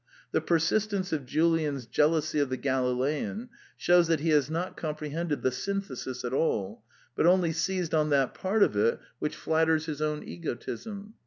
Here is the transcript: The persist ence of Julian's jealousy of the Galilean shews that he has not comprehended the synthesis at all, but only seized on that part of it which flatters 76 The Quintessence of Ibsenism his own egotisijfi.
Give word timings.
The 0.31 0.41
persist 0.41 0.93
ence 0.93 1.13
of 1.13 1.27
Julian's 1.27 1.85
jealousy 1.85 2.39
of 2.39 2.49
the 2.49 2.57
Galilean 2.57 3.49
shews 3.77 4.07
that 4.07 4.19
he 4.19 4.29
has 4.29 4.49
not 4.49 4.75
comprehended 4.75 5.43
the 5.43 5.51
synthesis 5.51 6.25
at 6.25 6.33
all, 6.33 6.83
but 7.15 7.27
only 7.27 7.51
seized 7.53 7.93
on 7.93 8.09
that 8.09 8.33
part 8.33 8.63
of 8.63 8.75
it 8.75 8.99
which 9.19 9.35
flatters 9.35 9.83
76 9.83 9.85
The 9.85 10.05
Quintessence 10.05 10.05
of 10.07 10.21
Ibsenism 10.23 10.55
his 10.55 10.87
own 10.89 10.97
egotisijfi. 11.09 11.13